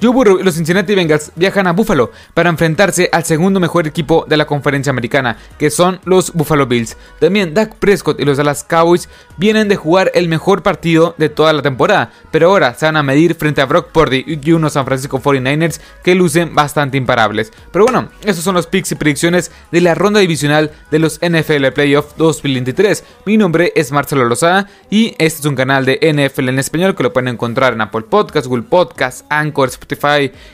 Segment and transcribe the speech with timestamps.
[0.00, 4.46] Joe los Cincinnati Bengals viajan a Buffalo para enfrentarse al segundo mejor equipo de la
[4.46, 6.96] conferencia americana, que son los Buffalo Bills.
[7.18, 9.08] También Dak Prescott y los Dallas Cowboys
[9.38, 13.02] vienen de jugar el mejor partido de toda la temporada, pero ahora se van a
[13.02, 17.52] medir frente a Brock Purdy y unos San Francisco 49ers que lucen bastante imparables.
[17.72, 21.66] Pero bueno, esos son los picks y predicciones de la ronda divisional de los NFL
[21.74, 23.02] Playoff 2023.
[23.24, 27.02] Mi nombre es Marcelo Lozada y este es un canal de NFL en español que
[27.02, 29.70] lo pueden encontrar en Apple Podcasts, Google Podcasts, Anchor,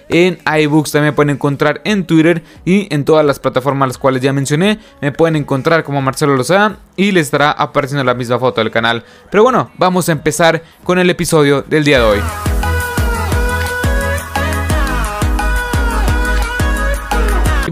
[0.08, 4.32] En iBooks, también pueden encontrar en Twitter y en todas las plataformas las cuales ya
[4.32, 4.78] mencioné.
[5.00, 9.04] Me pueden encontrar como Marcelo Lozada y les estará apareciendo la misma foto del canal.
[9.30, 12.53] Pero bueno, vamos a empezar con el episodio del día de hoy.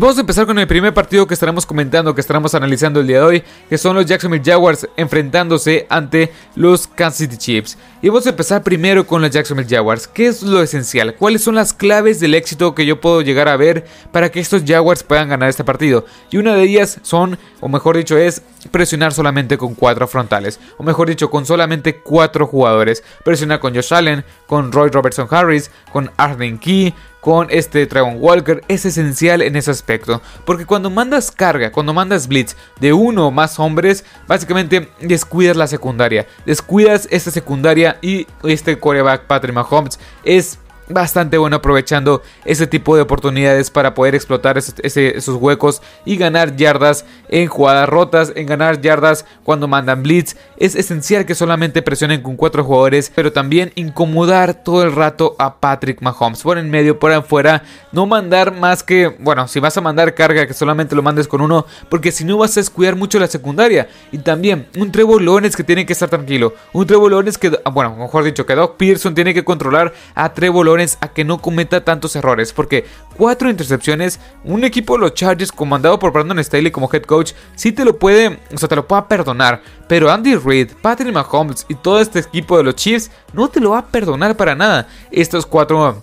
[0.02, 3.18] Vamos a empezar con el primer partido que estaremos comentando, que estaremos analizando el día
[3.18, 7.78] de hoy, que son los Jacksonville Jaguars enfrentándose ante los Kansas City Chiefs.
[8.02, 10.08] Y vamos a empezar primero con los Jacksonville Jaguars.
[10.08, 11.14] ¿Qué es lo esencial?
[11.14, 14.64] ¿Cuáles son las claves del éxito que yo puedo llegar a ver para que estos
[14.66, 16.04] Jaguars puedan ganar este partido?
[16.32, 20.58] Y una de ellas son, o mejor dicho, es presionar solamente con cuatro frontales.
[20.78, 23.04] O mejor dicho, con solamente cuatro jugadores.
[23.24, 28.62] Presionar con Josh Allen, con Roy Robertson Harris, con Arden Key, con este Trayvon Walker
[28.66, 30.20] es esencial en ese aspecto.
[30.44, 35.68] Porque cuando mandas carga, cuando mandas blitz de uno o más hombres, básicamente descuidas la
[35.68, 36.26] secundaria.
[36.44, 43.02] Descuidas esta secundaria y este coreback Patrick Mahomes es bastante bueno aprovechando ese tipo de
[43.02, 49.24] oportunidades para poder explotar esos huecos y ganar yardas en jugadas rotas, en ganar yardas
[49.44, 50.36] cuando mandan blitz.
[50.56, 55.60] Es esencial que solamente presionen con cuatro jugadores, pero también incomodar todo el rato a
[55.60, 56.42] Patrick Mahomes.
[56.42, 60.46] Por en medio, por afuera, no mandar más que, bueno, si vas a mandar carga,
[60.46, 63.88] que solamente lo mandes con uno, porque si no vas a descuidar mucho la secundaria.
[64.10, 66.54] Y también un Trevor Lawrence que tiene que estar tranquilo.
[66.72, 70.66] Un Trevor Lawrence que, bueno, mejor dicho, que Doc Pearson tiene que controlar a Trevor
[71.00, 72.52] a que no cometa tantos errores.
[72.52, 72.86] Porque
[73.16, 77.72] cuatro intercepciones, un equipo de los Chargers comandado por Brandon Staley como head coach, sí
[77.72, 79.62] te lo puede, o sea, te lo puede perdonar.
[79.88, 83.70] Pero Andy Reid, Patrick Mahomes y todo este equipo de los Chiefs no te lo
[83.70, 84.88] va a perdonar para nada.
[85.10, 86.02] Estos cuatro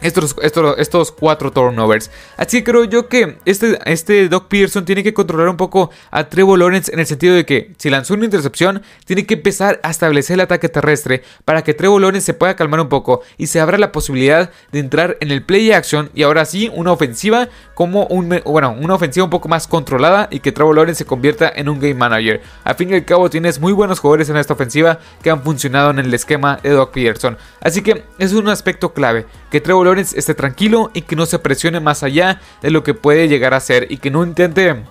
[0.00, 0.36] estos,
[0.78, 2.10] estos, cuatro turnovers.
[2.36, 6.28] Así que creo yo que este, este Doc Pearson tiene que controlar un poco a
[6.28, 9.90] Trevor Lawrence en el sentido de que si lanzó una intercepción, tiene que empezar a
[9.90, 13.60] establecer el ataque terrestre para que Trevor Lawrence se pueda calmar un poco y se
[13.60, 18.06] abra la posibilidad de entrar en el play action y ahora sí una ofensiva como
[18.06, 21.68] un, bueno, una ofensiva un poco más controlada y que Trevor Lawrence se convierta en
[21.68, 22.40] un game manager.
[22.64, 25.90] Al fin y al cabo tienes muy buenos jugadores en esta ofensiva que han funcionado
[25.90, 27.36] en el esquema de Doc Pearson.
[27.60, 31.38] Así que es un aspecto clave que Trevor Lawrence esté tranquilo y que no se
[31.38, 34.84] presione más allá de lo que puede llegar a ser y que no intente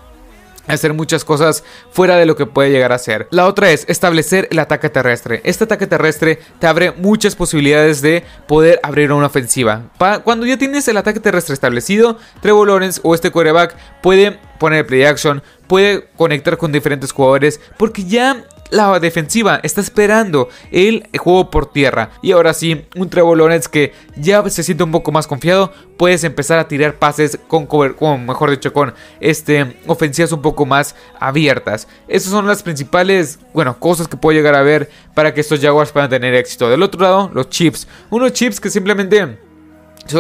[0.67, 3.27] hacer muchas cosas fuera de lo que puede llegar a ser.
[3.31, 5.41] La otra es establecer el ataque terrestre.
[5.43, 9.83] Este ataque terrestre te abre muchas posibilidades de poder abrir una ofensiva.
[10.23, 15.03] cuando ya tienes el ataque terrestre establecido, Trevor Lawrence o este quarterback puede poner play
[15.03, 21.71] action, puede conectar con diferentes jugadores porque ya la defensiva está esperando el juego por
[21.71, 22.11] tierra.
[22.21, 26.23] Y ahora sí, un Trevor Lawrence que ya se siente un poco más confiado, puedes
[26.23, 31.87] empezar a tirar pases con cover, mejor dicho, con este, ofensivas un poco más abiertas.
[32.07, 35.91] Esas son las principales, bueno, cosas que puedo llegar a ver para que estos Jaguars
[35.91, 36.69] puedan tener éxito.
[36.69, 37.87] Del otro lado, los Chips.
[38.09, 39.37] Unos Chips que simplemente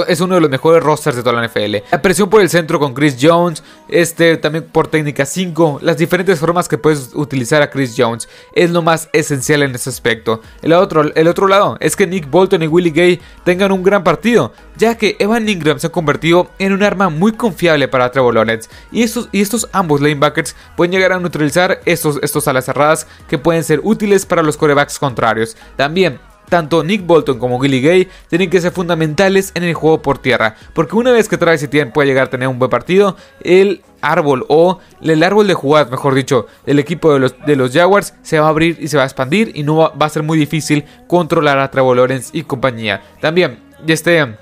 [0.07, 1.75] es uno de los mejores rosters de toda la NFL.
[1.91, 6.39] La presión por el centro con Chris Jones, este también por técnica 5, las diferentes
[6.39, 10.41] formas que puedes utilizar a Chris Jones es lo más esencial en ese aspecto.
[10.61, 14.03] El otro, el otro lado es que Nick Bolton y Willie Gay tengan un gran
[14.03, 18.33] partido, ya que Evan Ingram se ha convertido en un arma muy confiable para Trevor
[18.33, 23.07] Lawrence y estos, y estos ambos linebackers pueden llegar a neutralizar estos, estos alas cerradas
[23.27, 25.55] que pueden ser útiles para los corebacks contrarios.
[25.75, 26.19] También
[26.49, 30.55] tanto Nick Bolton como Willie Gay tienen que ser fundamentales en el juego por tierra,
[30.73, 34.45] porque una vez que Travis Etienne puede llegar a tener un buen partido, el árbol
[34.49, 38.39] o el árbol de jugadas, mejor dicho, del equipo de los, de los Jaguars se
[38.39, 40.37] va a abrir y se va a expandir y no va, va a ser muy
[40.37, 43.01] difícil controlar a Trevor Lawrence y compañía.
[43.19, 44.35] También, este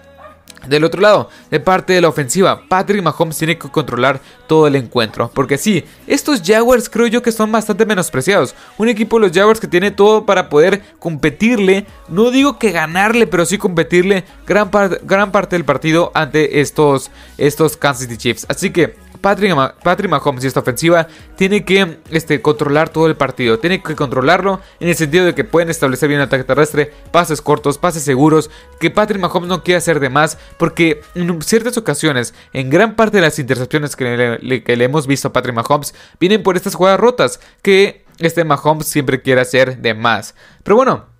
[0.68, 4.76] del otro lado, de parte de la ofensiva, Patrick Mahomes tiene que controlar todo el
[4.76, 5.32] encuentro.
[5.34, 8.56] Porque sí, estos Jaguars creo yo que son bastante menospreciados.
[8.78, 11.86] Un equipo de los Jaguars que tiene todo para poder competirle.
[12.08, 14.70] No digo que ganarle, pero sí competirle gran,
[15.04, 18.46] gran parte del partido ante estos, estos Kansas City Chiefs.
[18.50, 23.58] Así que Patrick, Patrick Mahomes y esta ofensiva tiene que este, controlar todo el partido.
[23.58, 27.78] Tiene que controlarlo en el sentido de que pueden establecer bien ataque terrestre, pases cortos,
[27.78, 28.52] pases seguros.
[28.82, 30.38] Que Patrick Mahomes no quiera hacer de más.
[30.60, 35.08] Porque en ciertas ocasiones, en gran parte de las intercepciones que le, que le hemos
[35.08, 37.40] visto a Patrick Mahomes, vienen por estas jugadas rotas.
[37.62, 40.36] Que este Mahomes siempre quiere hacer de más.
[40.64, 41.13] Pero bueno,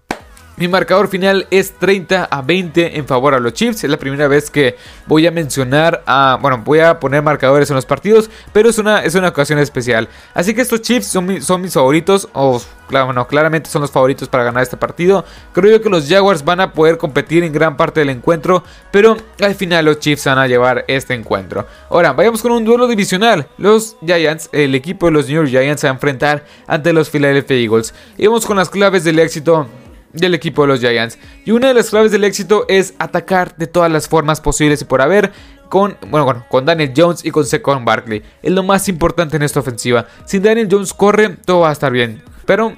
[0.56, 3.84] Mi marcador final es 30 a 20 en favor a los Chiefs.
[3.84, 4.78] Es la primera vez que
[5.08, 6.38] voy a mencionar a.
[6.40, 10.08] Bueno, voy a poner marcadores en los partidos, pero es una, es una ocasión especial.
[10.36, 12.30] Así que estos Chiefs son, son mis favoritos.
[12.34, 15.26] O, claro, bueno, claramente son los favoritos para ganar este partido.
[15.54, 19.18] Creo yo que los Jaguars van a poder competir en gran parte del encuentro, pero
[19.42, 21.66] al final los Chiefs van a llevar este encuentro.
[21.90, 23.48] Ahora, vayamos con un duelo divisional.
[23.58, 27.96] Los Giants, el equipo de los New York Giants, a enfrentar ante los Philadelphia Eagles.
[28.20, 29.68] Y vamos con las claves del éxito
[30.14, 31.18] del equipo de los Giants.
[31.46, 34.86] Y una de las claves del éxito es atacar de todas las formas posibles y
[34.86, 35.32] por haber
[35.70, 38.22] con, bueno, con Daniel Jones y con Secon Barkley.
[38.42, 40.08] Es lo más importante en esta ofensiva.
[40.26, 42.22] Si Daniel Jones corre, todo va a estar bien.
[42.46, 42.76] Pero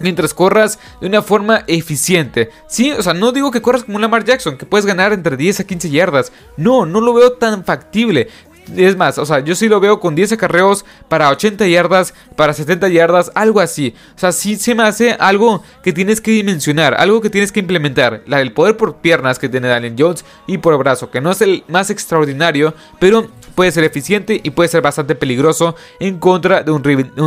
[0.00, 2.50] mientras corras de una forma eficiente.
[2.68, 5.60] Sí, o sea, no digo que corras como Lamar Jackson, que puedes ganar entre 10
[5.60, 6.32] a 15 yardas.
[6.56, 8.28] No, no lo veo tan factible.
[8.74, 12.52] Es más, o sea, yo sí lo veo con 10 acarreos para 80 yardas, para
[12.52, 13.94] 70 yardas, algo así.
[14.16, 17.60] O sea, sí se me hace algo que tienes que dimensionar, algo que tienes que
[17.60, 18.22] implementar.
[18.26, 21.40] La del poder por piernas que tiene Daniel Jones y por brazo, que no es
[21.42, 26.70] el más extraordinario, pero puede ser eficiente y puede ser bastante peligroso en contra de
[26.70, 26.82] un,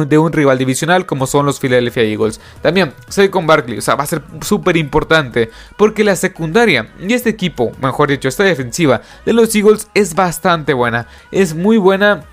[0.07, 2.39] de un rival divisional como son los Philadelphia Eagles.
[2.61, 7.11] También, soy con Barkley, o sea, va a ser súper importante porque la secundaria y
[7.11, 12.23] este equipo, mejor dicho, esta defensiva de los Eagles es bastante buena es muy buena.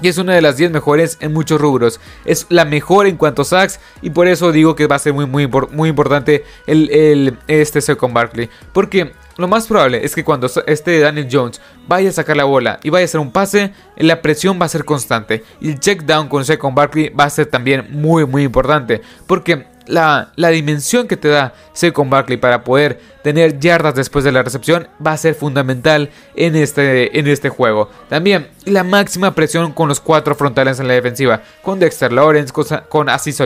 [0.00, 2.00] Y es una de las 10 mejores en muchos rubros.
[2.24, 3.80] Es la mejor en cuanto a sacks.
[4.00, 7.80] Y por eso digo que va a ser muy, muy, muy importante el, el, este
[7.80, 8.48] Second Barkley.
[8.72, 12.80] Porque lo más probable es que cuando este Daniel Jones vaya a sacar la bola
[12.82, 15.44] y vaya a hacer un pase, la presión va a ser constante.
[15.60, 19.00] Y el check down con Second Barkley va a ser también muy, muy importante.
[19.26, 24.42] Porque la, dimensión que te da Second Barkley para poder tener yardas después de la
[24.42, 27.90] recepción va a ser fundamental en este, en este juego.
[28.08, 32.64] También la máxima presión con los cuatro frontales en la defensiva, con Dexter Lawrence, con,
[32.88, 33.38] con Aziz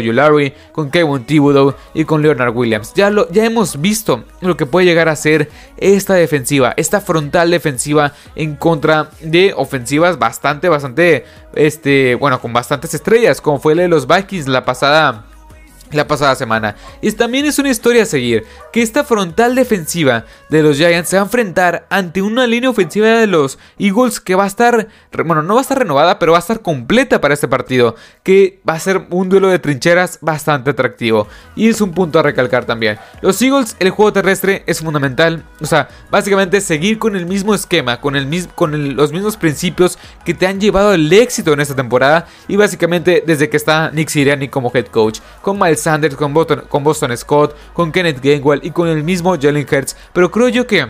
[0.72, 2.92] con Kevin Thibodeau y con Leonard Williams.
[2.94, 7.50] Ya, lo, ya hemos visto lo que puede llegar a ser esta defensiva, esta frontal
[7.50, 11.24] defensiva en contra de ofensivas bastante, bastante,
[11.54, 15.26] este, bueno, con bastantes estrellas, como fue la de los Vikings la pasada
[15.92, 16.76] la pasada semana.
[17.00, 21.16] Y también es una historia a seguir, que esta frontal defensiva de los Giants se
[21.16, 24.88] va a enfrentar ante una línea ofensiva de los Eagles que va a estar,
[25.24, 28.60] bueno, no va a estar renovada, pero va a estar completa para este partido, que
[28.68, 31.28] va a ser un duelo de trincheras bastante atractivo.
[31.56, 32.98] Y es un punto a recalcar también.
[33.20, 38.00] Los Eagles, el juego terrestre es fundamental, o sea, básicamente seguir con el mismo esquema,
[38.00, 42.26] con, el, con los mismos principios que te han llevado el éxito en esta temporada,
[42.48, 47.16] y básicamente desde que está Nick Sirianni como head coach, con Miles Sanders, con Boston,
[47.16, 49.96] Scott, con Kenneth Gainwell y con el mismo Jalen Hurts.
[50.12, 50.86] Pero creo yo que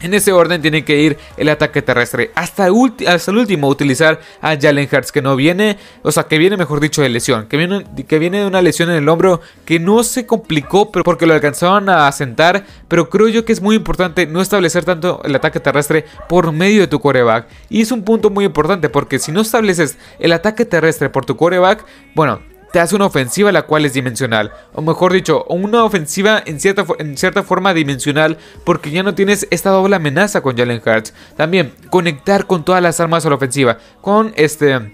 [0.00, 2.30] en ese orden tiene que ir el ataque terrestre.
[2.34, 2.68] Hasta,
[3.08, 6.80] hasta, el último utilizar a Jalen Hurts que no viene, o sea, que viene mejor
[6.80, 7.46] dicho de lesión.
[7.46, 11.34] Que viene, de una lesión en el hombro que no se complicó pero porque lo
[11.34, 12.64] alcanzaban a asentar.
[12.88, 16.82] Pero creo yo que es muy importante no establecer tanto el ataque terrestre por medio
[16.82, 17.48] de tu coreback.
[17.70, 21.36] Y es un punto muy importante porque si no estableces el ataque terrestre por tu
[21.36, 21.84] coreback,
[22.14, 22.40] bueno,
[22.76, 24.52] te hace una ofensiva la cual es dimensional.
[24.74, 29.48] O mejor dicho, una ofensiva en cierta, en cierta forma dimensional porque ya no tienes
[29.50, 31.14] esta doble amenaza con Jalen Hurts.
[31.38, 33.78] También conectar con todas las armas a la ofensiva.
[34.02, 34.92] Con este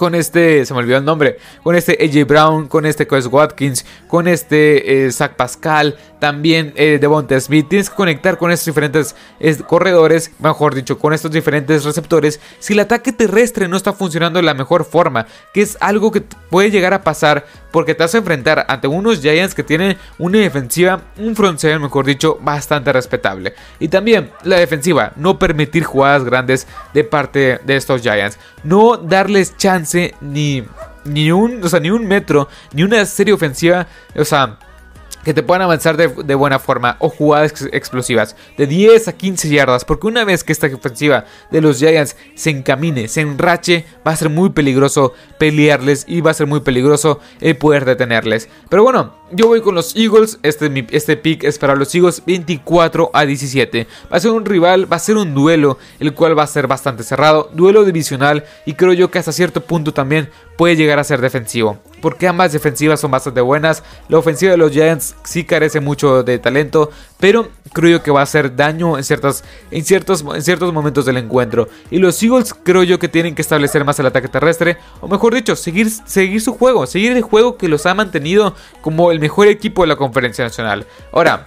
[0.00, 3.84] con este, se me olvidó el nombre, con este AJ Brown, con este Chris Watkins,
[4.08, 7.68] con este eh, Zach Pascal, también eh, Devonta Smith.
[7.68, 9.14] Tienes que conectar con estos diferentes
[9.66, 12.40] corredores, mejor dicho, con estos diferentes receptores.
[12.60, 16.22] Si el ataque terrestre no está funcionando de la mejor forma, que es algo que
[16.22, 20.38] puede llegar a pasar porque te vas a enfrentar ante unos Giants que tienen una
[20.38, 23.54] defensiva, un front mejor dicho, bastante respetable.
[23.78, 28.38] Y también la defensiva, no permitir jugadas grandes de parte de estos Giants.
[28.64, 29.89] No darles chance
[30.20, 30.64] ni,
[31.04, 34.58] ni, un, o sea, ni un metro, ni una serie ofensiva, o sea
[35.24, 39.84] que te puedan avanzar de, buena forma o jugadas explosivas de 10 a 15 yardas.
[39.84, 44.16] Porque una vez que esta ofensiva de los Giants se encamine, se enrache, va a
[44.16, 48.48] ser muy peligroso pelearles y va a ser muy peligroso el poder detenerles.
[48.68, 50.38] Pero bueno, yo voy con los Eagles.
[50.42, 53.86] Este, este pick es para los Eagles 24 a 17.
[54.12, 56.66] Va a ser un rival, va a ser un duelo, el cual va a ser
[56.66, 57.50] bastante cerrado.
[57.54, 61.78] Duelo divisional y creo yo que hasta cierto punto también puede llegar a ser defensivo
[62.02, 63.82] porque ambas defensivas son bastante buenas.
[64.10, 68.24] La ofensiva de los Giants sí carece mucho de talento, pero creo que va a
[68.24, 71.70] hacer daño en, ciertas, en, ciertos, en ciertos momentos del encuentro.
[71.90, 75.34] Y los Eagles creo yo que tienen que establecer más el ataque terrestre, o mejor
[75.34, 79.48] dicho, seguir, seguir su juego, seguir el juego que los ha mantenido como el mejor
[79.48, 80.86] equipo de la conferencia nacional.
[81.10, 81.46] Ahora,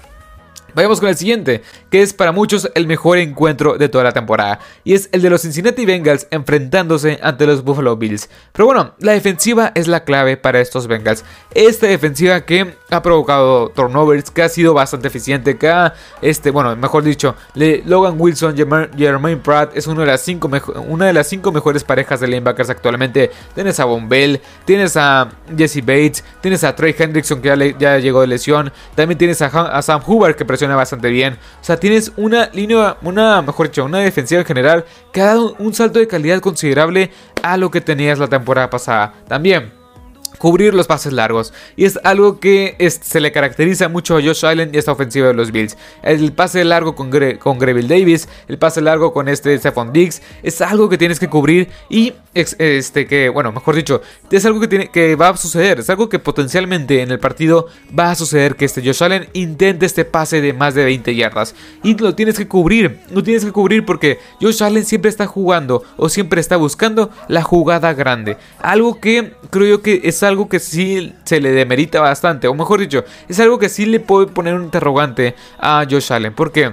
[0.76, 4.60] Vayamos con el siguiente, que es para muchos el mejor encuentro de toda la temporada,
[4.84, 8.30] y es el de los Cincinnati Bengals enfrentándose ante los Buffalo Bills.
[8.52, 11.24] Pero bueno, la defensiva es la clave para estos Bengals.
[11.54, 16.76] Esta defensiva que ha provocado turnovers, que ha sido bastante eficiente, que ha, este, bueno,
[16.76, 20.08] mejor dicho, Logan Wilson, Jermaine Pratt es una de
[21.14, 23.32] las cinco mejores parejas de linebackers actualmente.
[23.54, 28.22] Tienes a Von Bell, tienes a Jesse Bates, tienes a Trey Hendrickson que ya, llegó
[28.22, 31.34] de lesión, también tienes a, a Sam Hubbard que bastante bien.
[31.62, 35.56] O sea, tienes una línea, una, mejor dicho, una defensiva en general que ha dado
[35.60, 39.14] un salto de calidad considerable a lo que tenías la temporada pasada.
[39.28, 39.83] También
[40.38, 41.54] cubrir los pases largos.
[41.76, 45.34] Y es algo que se le caracteriza mucho a Josh Allen y esta ofensiva de
[45.34, 45.78] los Bills.
[46.02, 50.62] El pase largo con, con Greville Davis, el pase largo con este Stephon Diggs, es
[50.62, 54.88] algo que tienes que cubrir y este que, bueno, mejor dicho, es algo que, tiene,
[54.90, 58.66] que va a suceder, es algo que potencialmente en el partido va a suceder que
[58.66, 61.56] este Josh Allen intente este pase de más de 20 yardas.
[61.84, 65.84] Y lo tienes que cubrir, lo tienes que cubrir porque Josh Allen siempre está jugando
[65.98, 68.38] o siempre está buscando la jugada grande.
[68.60, 72.80] Algo que creo yo que es algo que sí se le demerita bastante, o mejor
[72.80, 76.34] dicho, es algo que sí le puede poner un interrogante a Josh Allen.
[76.34, 76.72] ¿Por qué?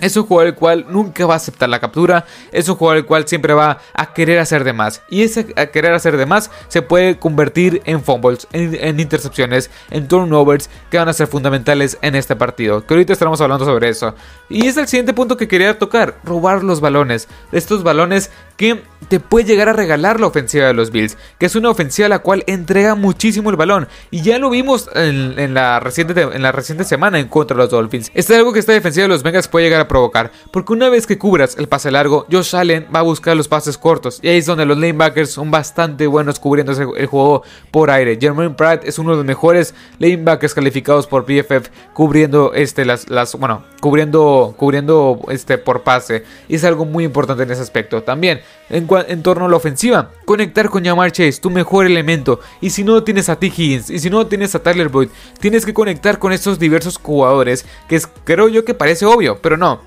[0.00, 2.26] Es un jugador el cual nunca va a aceptar la captura.
[2.52, 5.02] Es un jugador el cual siempre va a querer hacer de más.
[5.08, 10.08] Y ese a querer hacer de más se puede convertir en fumbles, en, intercepciones, en
[10.08, 12.84] turnovers que van a ser fundamentales en este partido.
[12.84, 14.14] Que ahorita estaremos hablando sobre eso.
[14.48, 16.18] Y es el siguiente punto que quería tocar.
[16.24, 17.28] Robar los balones.
[17.52, 21.16] Estos balones que te puede llegar a regalar la ofensiva de los Bills.
[21.38, 23.88] Que es una ofensiva la cual entrega muchísimo el balón.
[24.10, 27.70] Y ya lo vimos en, la, reciente, en la reciente semana en contra de los
[27.70, 28.10] Dolphins.
[28.14, 30.32] Esto es algo que esta defensiva de los Bengals puede llegar a provocar.
[30.50, 33.78] Porque una vez que cubras el pase largo, Josh Allen va a buscar los pases
[33.78, 34.20] cortos.
[34.22, 38.18] Y ahí es donde los lanebackers son bastante buenos cubriendo el juego por aire.
[38.20, 43.34] Jermaine Pratt es uno de los mejores lanebackers calificados por PFF cubriendo este, las, las
[43.34, 46.24] bueno, cubriendo, cubriendo este, por pase.
[46.48, 48.02] Y es algo muy importante en ese aspecto.
[48.02, 52.40] También en, torno a la ofensiva, conectar con Jamar Chase, tu mejor elemento.
[52.60, 53.46] Y si no tienes a T.
[53.46, 55.08] Higgins, y si no tienes a Tyler Boyd,
[55.40, 57.64] tienes que conectar con estos diversos jugadores.
[57.88, 59.80] Que es, creo yo que parece obvio, pero no.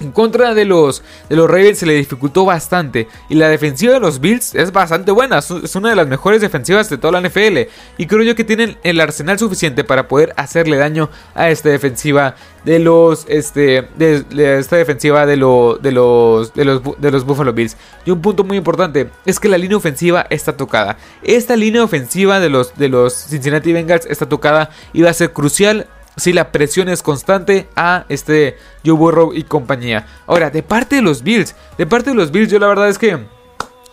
[0.00, 3.08] En contra de los, de los Ravens se le dificultó bastante.
[3.28, 5.38] Y la defensiva de los Bills es bastante buena.
[5.38, 7.68] Es una de las mejores defensivas de toda la NFL.
[7.98, 12.34] Y creo yo que tienen el arsenal suficiente para poder hacerle daño a esta defensiva
[12.64, 13.26] de los.
[13.28, 13.88] Este.
[13.96, 14.24] De,
[14.58, 17.76] esta defensiva de, lo, de, los, de, los, de los Buffalo Bills.
[18.06, 20.96] Y un punto muy importante es que la línea ofensiva está tocada.
[21.22, 25.32] Esta línea ofensiva de los, de los Cincinnati Bengals está tocada y va a ser
[25.32, 25.86] crucial
[26.20, 30.06] si la presión es constante a este Joe Burrow y compañía.
[30.26, 32.98] Ahora, de parte de los Bills, de parte de los Bills, yo la verdad es
[32.98, 33.18] que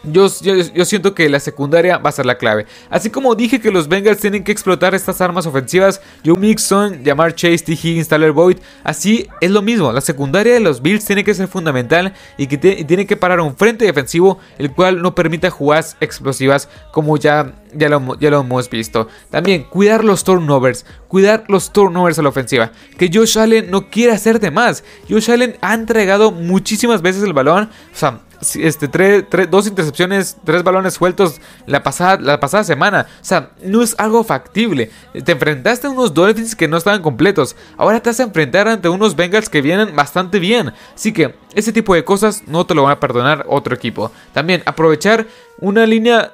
[0.03, 0.27] yo,
[0.73, 2.65] yo, siento que la secundaria va a ser la clave.
[2.89, 7.35] Así como dije que los Bengals tienen que explotar estas armas ofensivas, Joe Mixon, Jamar
[7.35, 7.73] Chase, T.
[7.73, 9.91] Higgins, Tyler Boyd, así es lo mismo.
[9.91, 13.55] La secundaria de los Bills tiene que ser fundamental y que tiene que parar un
[13.55, 18.69] frente defensivo el cual no permita jugadas explosivas como ya, ya, lo, ya lo hemos
[18.69, 19.07] visto.
[19.29, 22.71] También cuidar los turnovers, cuidar los turnovers a la ofensiva.
[22.97, 24.83] Que Josh Allen no quiere hacer de más.
[25.09, 27.69] Josh Allen ha entregado muchísimas veces el balón.
[27.93, 28.21] O sea,
[28.55, 33.07] este, tres, dos intercepciones, tres balones sueltos la pasada, la pasada semana.
[33.21, 34.91] O sea, no es algo factible.
[35.25, 37.55] Te enfrentaste a unos Dolphins que no estaban completos.
[37.77, 40.73] Ahora te vas a enfrentar ante unos Bengals que vienen bastante bien.
[40.93, 44.11] Así que ese tipo de cosas no te lo van a perdonar otro equipo.
[44.31, 45.25] También aprovechar
[45.59, 46.33] una línea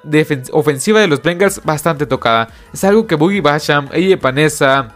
[0.51, 2.49] ofensiva de los Bengals bastante tocada.
[2.73, 4.93] Es algo que Boogie Basham, Eye Panessa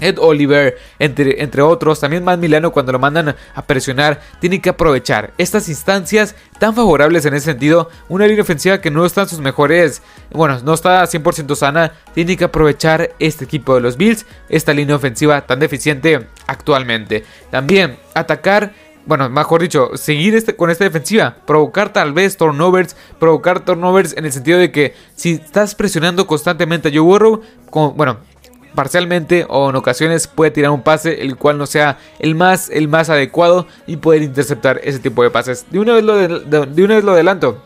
[0.00, 4.70] Ed Oliver, entre, entre otros, también Matt Milano cuando lo mandan a presionar, tiene que
[4.70, 7.88] aprovechar estas instancias tan favorables en ese sentido.
[8.08, 10.02] Una línea ofensiva que no está en sus mejores,
[10.32, 14.96] bueno, no está 100% sana, tiene que aprovechar este equipo de los Bills, esta línea
[14.96, 17.24] ofensiva tan deficiente actualmente.
[17.50, 18.72] También atacar
[19.06, 24.24] bueno, mejor dicho, seguir este, con esta defensiva, provocar tal vez turnovers, provocar turnovers en
[24.24, 27.42] el sentido de que si estás presionando constantemente a Joe Burrow,
[27.94, 28.18] bueno,
[28.74, 32.88] parcialmente o en ocasiones puede tirar un pase el cual no sea el más, el
[32.88, 35.66] más adecuado y poder interceptar ese tipo de pases.
[35.70, 37.62] De una vez lo, de, una vez lo adelanto.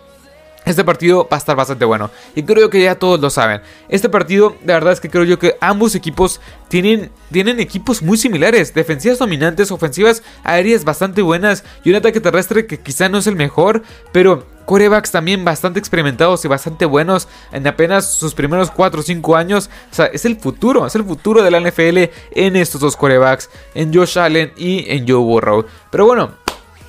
[0.68, 2.10] Este partido va a estar bastante bueno.
[2.34, 3.62] Y creo que ya todos lo saben.
[3.88, 8.18] Este partido, de verdad es que creo yo que ambos equipos tienen, tienen equipos muy
[8.18, 8.75] similares.
[8.75, 11.64] Defensivas dominantes, ofensivas aéreas bastante buenas.
[11.84, 13.82] Y un ataque terrestre que quizá no es el mejor.
[14.12, 19.37] Pero corebacks también bastante experimentados y bastante buenos en apenas sus primeros 4 o 5
[19.37, 19.70] años.
[19.90, 23.48] O sea, es el futuro, es el futuro de la NFL en estos dos corebacks,
[23.75, 25.64] en Josh Allen y en Joe Burrow.
[25.90, 26.32] Pero bueno,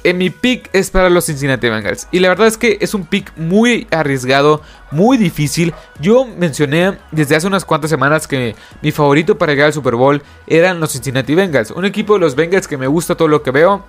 [0.03, 2.07] en mi pick es para los Cincinnati Bengals.
[2.11, 5.73] Y la verdad es que es un pick muy arriesgado, muy difícil.
[5.99, 10.21] Yo mencioné desde hace unas cuantas semanas que mi favorito para llegar al Super Bowl
[10.47, 11.71] eran los Cincinnati Bengals.
[11.71, 13.83] Un equipo de los Bengals que me gusta todo lo que veo.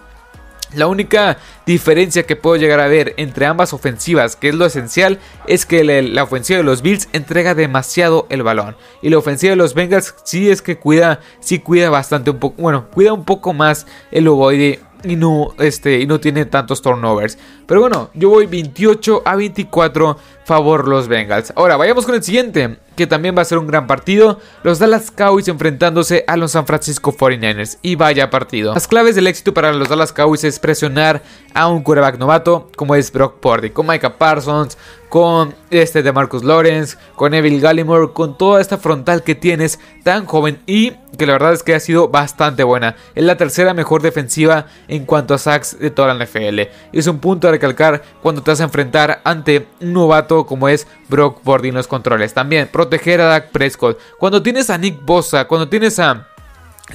[0.74, 5.18] La única diferencia que puedo llegar a ver entre ambas ofensivas, que es lo esencial,
[5.48, 8.76] es que la, ofensiva de los Bills entrega demasiado el balón.
[9.02, 12.62] Y la ofensiva de los Bengals sí es que cuida, sí cuida bastante un poco,
[12.62, 17.38] bueno, cuida un poco más el ovoide y no, este, y no tiene tantos turnovers.
[17.66, 21.52] Pero bueno, yo voy 28 a 24 favor los Bengals.
[21.54, 24.40] Ahora, vayamos con el siguiente, que también va a ser un gran partido.
[24.64, 27.78] Los Dallas Cowboys enfrentándose a los San Francisco 49ers.
[27.82, 28.74] Y vaya partido.
[28.74, 31.22] Las claves del éxito para los Dallas Cowboys es presionar
[31.54, 34.76] a un quarterback novato como es Brock Purdy, con Micah Parsons,
[35.10, 40.24] con este de Marcus Lawrence, con Evil Gallimore, con toda esta frontal que tienes tan
[40.24, 42.94] joven y que la verdad es que ha sido bastante buena.
[43.16, 46.60] Es la tercera mejor defensiva en cuanto a sacks de toda la NFL.
[46.92, 50.86] Es un punto a recalcar cuando te vas a enfrentar ante un novato como es
[51.08, 52.32] Brock Purdy en los controles.
[52.32, 53.98] También proteger a Dak Prescott.
[54.16, 56.28] Cuando tienes a Nick Bosa, cuando tienes a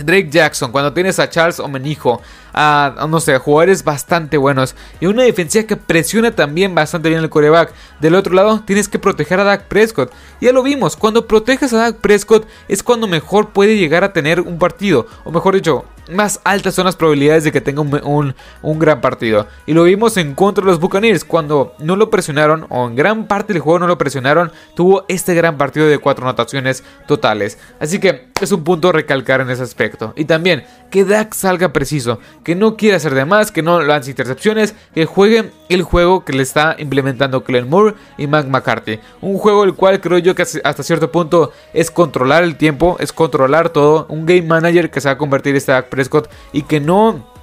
[0.04, 2.22] Drake Jackson, cuando tienes a Charles Omenijo,
[2.56, 7.30] a, no sé, jugadores bastante buenos y una defensiva que presiona también bastante bien el
[7.30, 7.74] coreback.
[8.00, 10.12] Del otro lado, tienes que proteger a Dak Prescott.
[10.40, 14.40] Ya lo vimos, cuando proteges a Dak Prescott es cuando mejor puede llegar a tener
[14.40, 18.36] un partido, o mejor dicho, más altas son las probabilidades de que tenga un,
[18.80, 19.48] gran partido.
[19.66, 21.26] Y lo vimos en contra de los Buccaneers.
[21.26, 25.34] Cuando no lo presionaron, o en gran parte del juego no lo presionaron, tuvo este
[25.34, 27.58] gran partido de cuatro anotaciones totales.
[27.80, 30.14] Así que es un punto a recalcar en ese aspecto.
[30.16, 34.12] Y también que Dak salga preciso, que no quiera hacer de más, que no lance
[34.12, 39.00] intercepciones, que juegue el juego que le está implementando Glenn Moore y Mac McCarthy.
[39.20, 43.12] Un juego el cual creo yo que hasta cierto punto es controlar el tiempo, es
[43.12, 44.06] controlar todo.
[44.10, 47.35] Un game manager que se va a convertir este Dak Prescott y que no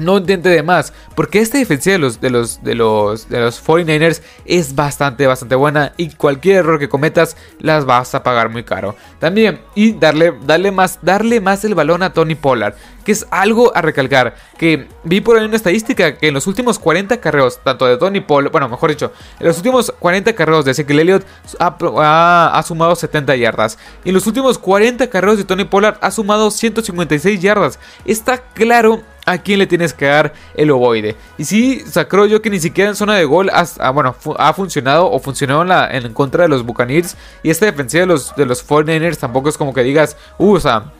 [0.00, 3.64] no intente de más, porque esta defensiva de los, de los, de los, de los
[3.64, 8.64] 49ers es bastante, bastante buena y cualquier error que cometas las vas a pagar muy
[8.64, 8.96] caro.
[9.18, 12.74] También, y darle, darle, más, darle más el balón a Tony Pollard,
[13.04, 16.78] que es algo a recalcar, que vi por ahí una estadística que en los últimos
[16.78, 20.72] 40 carreos, tanto de Tony Pollard, bueno, mejor dicho, en los últimos 40 carreos de
[20.72, 21.26] Ezekiel Elliott
[21.58, 26.10] ha, ha, sumado 70 yardas, y en los últimos 40 carreos de Tony Pollard ha
[26.10, 27.78] sumado 156 yardas.
[28.04, 31.16] Está claro a quién le tienes que dar el ovoide.
[31.36, 34.52] Y sí, sacro yo que ni siquiera en zona de gol ha, ah, bueno, ha
[34.52, 37.16] funcionado o funcionó en, contra de los Buccaneers.
[37.42, 40.60] Y esta defensiva de los, de los 49ers tampoco es como que digas, uh, o
[40.60, 40.92] sea,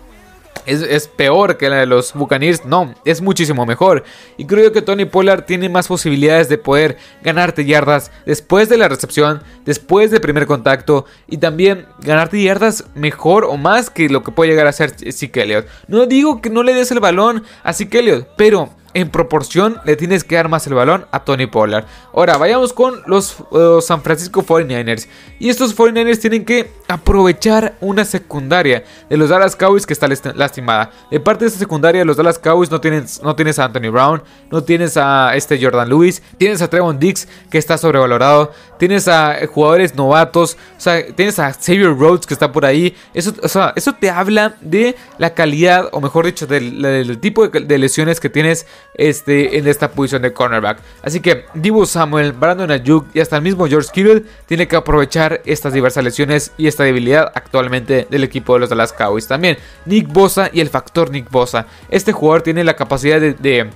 [0.69, 2.65] es, peor que la de los Buccaneers.
[2.65, 4.05] No, es muchísimo mejor.
[4.37, 8.89] Y creo que Tony Pollard tiene más posibilidades de poder ganarte yardas después de la
[8.89, 11.07] recepción, después del primer contacto.
[11.27, 15.43] Y también ganarte yardas mejor o más que lo que puede llegar a ser Zeke
[15.43, 15.67] Elliott.
[15.87, 19.95] No digo que no le des el balón a Zeke Elliott, pero en proporción le
[19.95, 21.85] tienes que dar más el balón a Tony Pollard.
[22.13, 23.37] Ahora, vayamos con los
[23.81, 25.07] San Francisco 49ers.
[25.39, 30.91] Y estos 49ers tienen que aprovechar una secundaria de los Dallas Cowboys que está lastimada.
[31.13, 34.21] De parte de esta secundaria, los Dallas Cowboys no, tienen, no tienes a Anthony Brown,
[34.51, 39.37] no tienes a este Jordan Lewis, tienes a Trevon Dix que está sobrevalorado, tienes a
[39.47, 42.97] jugadores novatos, o sea, tienes a Xavier Rhodes que está por ahí.
[43.15, 43.33] Eso,
[43.77, 48.67] eso te habla de la calidad, o mejor dicho, del, tipo de lesiones que tienes
[48.99, 50.81] este, en esta posición de cornerback.
[51.03, 55.41] Así que Divo Samuel, Brandon Ayuk y hasta el mismo George Kittle tiene que aprovechar
[55.47, 59.27] estas diversas lesiones y esta debilidad actualmente del equipo de los Dallas Cowboys.
[59.27, 59.57] También
[59.87, 61.67] Nick Bosa y el factor Nick Bosa.
[61.89, 63.71] Este jugador tiene la capacidad de, de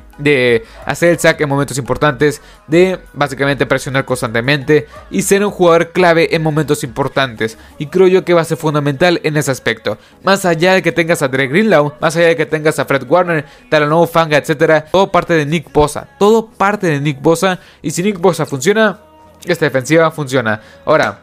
[0.86, 6.34] hacer el sack en momentos importantes, de básicamente presionar constantemente y ser un jugador clave
[6.34, 7.58] en momentos importantes.
[7.78, 9.98] Y creo yo que va a ser fundamental en ese aspecto.
[10.22, 13.04] Más allá de que tengas a Dre Greenlaw, más allá de que tengas a Fred
[13.08, 16.08] Warner, Talanoa Fanga, etcétera, todo parte de Nick Bosa.
[16.18, 17.58] Todo parte de Nick Bosa.
[17.82, 19.00] Y si Nick Bosa funciona,
[19.44, 20.60] esta defensiva funciona.
[20.84, 21.20] Ahora,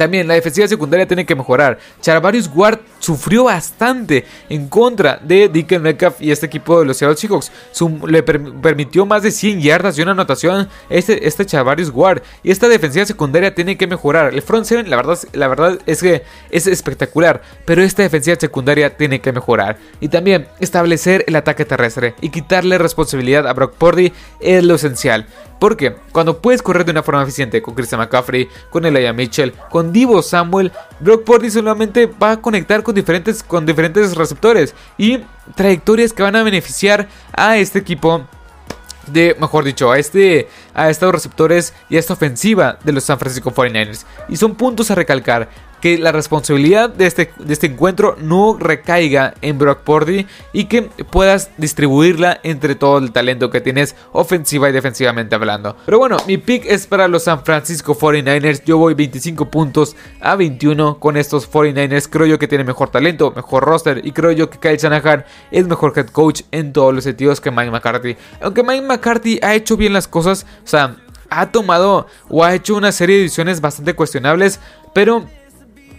[0.00, 1.78] también la defensiva secundaria tiene que mejorar.
[2.00, 7.18] Charvarius Ward sufrió bastante en contra de Deacon Metcalf y este equipo de los Seattle
[7.18, 7.52] Seahawks.
[8.06, 12.22] le permitió más de 100 yardas y una anotación este, este Charvarius Ward.
[12.42, 14.32] Y esta defensiva secundaria tiene que mejorar.
[14.32, 17.42] El front seven, la verdad, la verdad es que es espectacular.
[17.66, 19.76] Pero esta defensiva secundaria tiene que mejorar.
[20.00, 25.26] Y también establecer el ataque terrestre y quitarle responsabilidad a Brock Purdy es lo esencial.
[25.60, 29.89] Porque cuando puedes correr de una forma eficiente con Christian McCaffrey, con Elijah Mitchell, con
[29.92, 35.20] Divo Samuel, Brock Purdy solamente va a conectar con diferentes, con diferentes receptores y
[35.54, 38.24] trayectorias que van a beneficiar a este equipo
[39.06, 43.18] de, mejor dicho, a, este, a estos receptores y a esta ofensiva de los San
[43.18, 44.04] Francisco 49ers.
[44.28, 45.48] Y son puntos a recalcar.
[45.80, 50.82] Que la responsabilidad de este, de este encuentro no recaiga en Brock Purdy y que
[50.82, 55.76] puedas distribuirla entre todo el talento que tienes ofensiva y defensivamente hablando.
[55.84, 58.62] Pero bueno, mi pick es para los San Francisco 49ers.
[58.64, 62.08] Yo voy 25 puntos a 21 con estos 49ers.
[62.10, 65.66] Creo yo que tiene mejor talento, mejor roster y creo yo que Kyle Shanahan es
[65.66, 68.16] mejor head coach en todos los sentidos que Mike McCarthy.
[68.40, 70.96] Aunque Mike McCarthy ha hecho bien las cosas, o sea,
[71.30, 74.60] ha tomado o ha hecho una serie de decisiones bastante cuestionables,
[74.92, 75.24] pero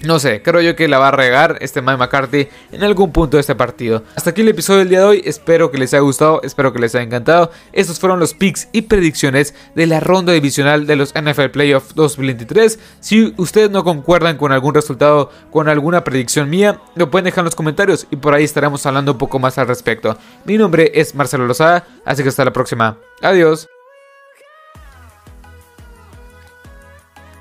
[0.03, 3.37] no sé, creo yo que la va a regar este Mike McCarthy en algún punto
[3.37, 4.03] de este partido.
[4.15, 6.79] Hasta aquí el episodio del día de hoy, espero que les haya gustado, espero que
[6.79, 7.51] les haya encantado.
[7.71, 12.79] Estos fueron los picks y predicciones de la ronda divisional de los NFL Playoffs 2023.
[12.99, 17.45] Si ustedes no concuerdan con algún resultado, con alguna predicción mía, lo pueden dejar en
[17.45, 20.17] los comentarios y por ahí estaremos hablando un poco más al respecto.
[20.45, 22.97] Mi nombre es Marcelo Lozada, así que hasta la próxima.
[23.21, 23.67] Adiós.